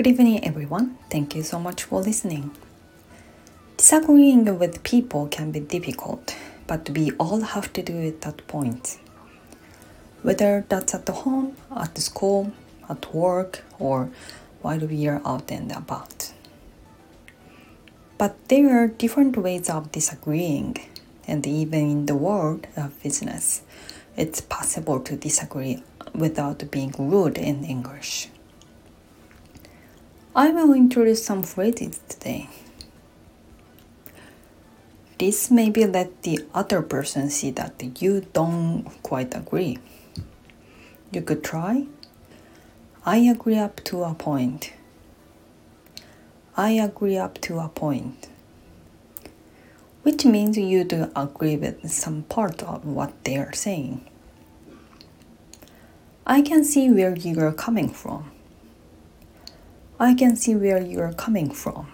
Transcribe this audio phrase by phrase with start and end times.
[0.00, 0.96] Good evening, everyone.
[1.10, 2.52] Thank you so much for listening.
[3.76, 6.34] Disagreeing with people can be difficult,
[6.66, 8.98] but we all have to do it at points.
[10.22, 12.50] Whether that's at home, at school,
[12.88, 14.08] at work, or
[14.62, 16.32] while we are out and about.
[18.16, 20.78] But there are different ways of disagreeing,
[21.28, 23.60] and even in the world of business,
[24.16, 25.82] it's possible to disagree
[26.14, 28.30] without being rude in English.
[30.34, 32.48] I will introduce some phrases today.
[35.18, 39.78] This maybe let the other person see that you don't quite agree.
[41.10, 41.86] You could try.
[43.04, 44.72] I agree up to a point.
[46.56, 48.28] I agree up to a point.
[50.04, 54.08] Which means you do agree with some part of what they are saying.
[56.24, 58.30] I can see where you are coming from.
[60.02, 61.92] I can see where you are coming from.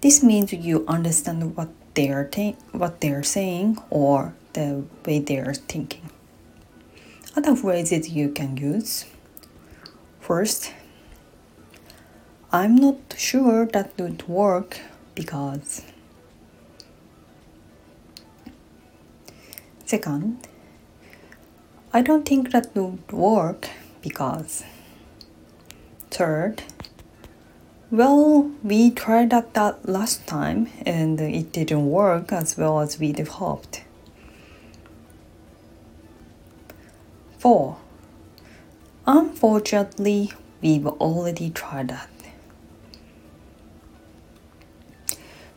[0.00, 2.30] This means you understand what they are
[2.72, 6.08] what they are saying or the way they are thinking.
[7.36, 9.04] Other phrases you can use.
[10.18, 10.72] First,
[12.50, 14.80] I'm not sure that would work
[15.14, 15.82] because.
[19.84, 20.38] Second,
[21.92, 23.68] I don't think that would work
[24.00, 24.64] because.
[26.14, 26.62] Third,
[27.90, 33.18] well, we tried that, that last time and it didn't work as well as we'd
[33.18, 33.82] hoped.
[37.40, 37.78] Four,
[39.08, 40.30] unfortunately,
[40.62, 42.08] we've already tried that.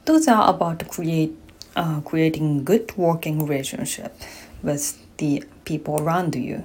[0.05, 1.37] Those are about create,
[1.75, 4.19] uh, creating good working relationship
[4.63, 6.63] with the people around you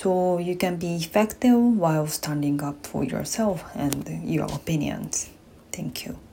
[0.00, 5.28] so you can be effective while standing up for yourself and your opinions.
[5.72, 6.29] Thank you.